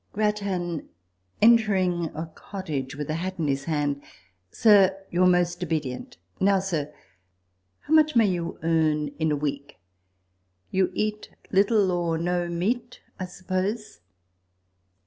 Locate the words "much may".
7.93-8.25